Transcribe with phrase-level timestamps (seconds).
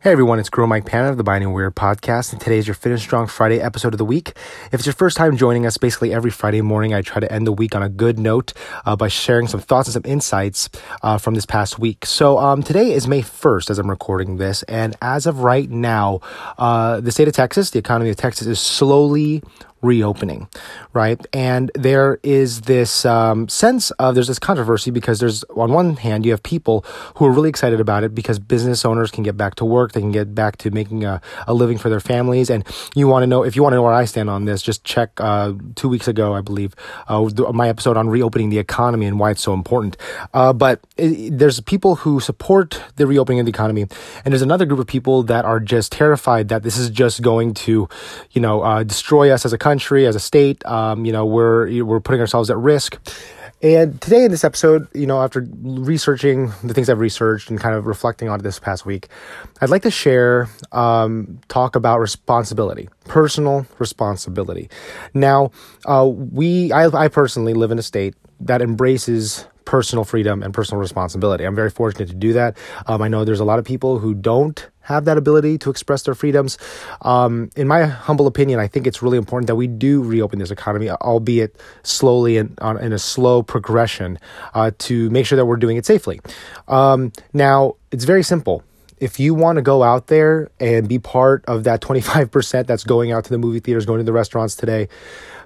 [0.00, 2.74] Hey everyone, it's Grow Mike Pan of the Binding Weird podcast, and today is your
[2.74, 4.34] Finish Strong Friday episode of the week.
[4.66, 7.46] If it's your first time joining us, basically every Friday morning, I try to end
[7.46, 8.52] the week on a good note
[8.84, 10.68] uh, by sharing some thoughts and some insights
[11.02, 12.04] uh, from this past week.
[12.04, 16.20] So um, today is May 1st as I'm recording this, and as of right now,
[16.58, 19.42] uh, the state of Texas, the economy of Texas, is slowly
[19.86, 20.48] reopening,
[20.92, 21.24] right?
[21.32, 26.26] And there is this um, sense of there's this controversy because there's on one hand
[26.26, 29.54] you have people who are really excited about it because business owners can get back
[29.56, 32.66] to work, they can get back to making a, a living for their families, and
[32.94, 34.84] you want to know if you want to know where I stand on this, just
[34.84, 36.74] check uh, two weeks ago, I believe,
[37.08, 39.96] uh, my episode on reopening the economy and why it's so important.
[40.34, 43.82] Uh, but it, there's people who support the reopening of the economy,
[44.24, 47.54] and there's another group of people that are just terrified that this is just going
[47.54, 47.88] to,
[48.32, 50.64] you know, uh, destroy us as a country, as a state.
[50.66, 52.98] Um, you know, we're we're putting ourselves at risk.
[53.62, 57.74] And today in this episode, you know, after researching the things I've researched and kind
[57.74, 59.08] of reflecting on this past week,
[59.62, 64.68] I'd like to share, um, talk about responsibility, personal responsibility.
[65.14, 65.52] Now,
[65.86, 70.80] uh, we, I, I personally live in a state that embraces personal freedom and personal
[70.80, 71.44] responsibility.
[71.44, 72.56] I'm very fortunate to do that.
[72.86, 76.02] Um, I know there's a lot of people who don't have that ability to express
[76.02, 76.56] their freedoms.
[77.02, 80.52] Um, in my humble opinion, I think it's really important that we do reopen this
[80.52, 84.18] economy, albeit slowly and on, in a slow progression,
[84.54, 86.20] uh, to make sure that we're doing it safely.
[86.68, 88.62] Um, now, it's very simple.
[88.98, 93.10] If you want to go out there and be part of that 25% that's going
[93.12, 94.88] out to the movie theaters, going to the restaurants today,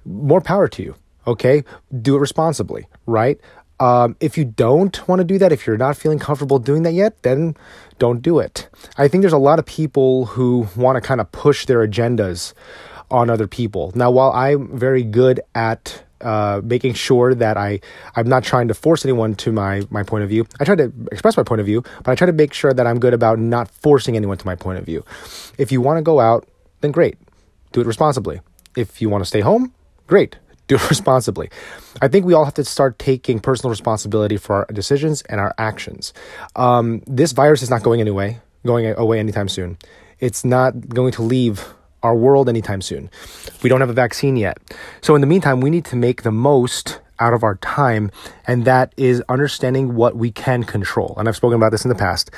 [0.05, 0.95] more power to you.
[1.27, 1.65] Okay,
[2.01, 3.41] do it responsibly, right?
[3.81, 6.92] Um, if you don't want to do that, if you're not feeling comfortable doing that
[6.92, 7.56] yet, then
[7.98, 8.69] don't do it.
[8.98, 12.53] I think there's a lot of people who want to kind of push their agendas
[13.11, 13.91] on other people.
[13.95, 17.81] Now, while I'm very good at uh, making sure that I
[18.14, 20.47] I'm not trying to force anyone to my my point of view.
[20.61, 22.86] I try to express my point of view, but I try to make sure that
[22.86, 25.03] I'm good about not forcing anyone to my point of view.
[25.56, 26.47] If you want to go out,
[26.83, 27.17] then great,
[27.73, 28.41] do it responsibly.
[28.77, 29.73] If you want to stay home,
[30.06, 30.36] great,
[30.71, 31.51] do it responsibly.
[32.01, 35.55] I think we all have to start taking personal responsibility for our decisions and our
[35.58, 36.14] actions.
[36.57, 39.77] Um, this virus is not going anyway, going away anytime soon.
[40.20, 43.11] It's not going to leave our world anytime soon.
[43.63, 44.57] We don't have a vaccine yet.
[45.03, 48.11] So in the meantime, we need to make the most out of our time,
[48.47, 51.14] and that is understanding what we can control.
[51.19, 52.30] And I've spoken about this in the past.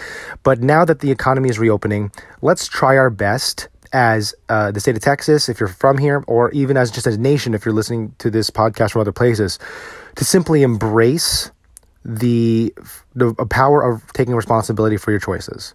[0.42, 2.10] But now that the economy is reopening,
[2.40, 6.50] let's try our best as uh, the state of Texas, if you're from here, or
[6.52, 9.58] even as just as a nation, if you're listening to this podcast from other places,
[10.16, 11.50] to simply embrace
[12.04, 12.74] the
[13.14, 15.74] the power of taking responsibility for your choices.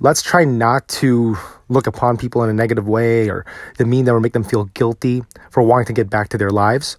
[0.00, 1.36] Let's try not to
[1.68, 3.46] look upon people in a negative way or
[3.78, 6.50] the mean that will make them feel guilty for wanting to get back to their
[6.50, 6.96] lives.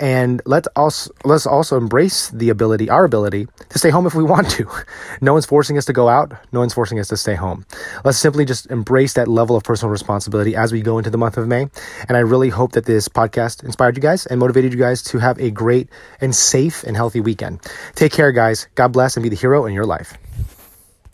[0.00, 4.24] And let's also let's also embrace the ability our ability to stay home if we
[4.24, 4.68] want to.
[5.20, 6.32] No one's forcing us to go out.
[6.52, 7.64] No one's forcing us to stay home.
[8.04, 11.38] Let's simply just embrace that level of personal responsibility as we go into the month
[11.38, 11.68] of may.
[12.08, 15.18] And i really hope that this podcast inspired you guys and motivated you guys to
[15.18, 15.88] have a great
[16.20, 17.60] and safe and healthy weekend.
[17.94, 18.66] Take care guys.
[18.74, 20.18] God bless and be the hero in your life